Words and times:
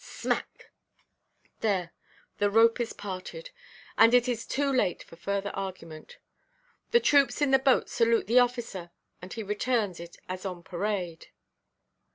Smack—there, 0.03 1.93
the 2.39 2.49
rope 2.49 2.79
is 2.79 2.91
parted, 2.91 3.51
and 3.99 4.15
it 4.15 4.27
is 4.27 4.47
too 4.47 4.73
late 4.73 5.03
for 5.03 5.15
further 5.15 5.51
argument. 5.51 6.17
The 6.89 6.99
troops 6.99 7.39
in 7.39 7.51
the 7.51 7.59
boat 7.59 7.87
salute 7.87 8.25
the 8.25 8.39
officer, 8.39 8.89
and 9.21 9.31
he 9.31 9.43
returns 9.43 9.99
it 9.99 10.17
as 10.27 10.43
on 10.43 10.63
parade." 10.63 11.27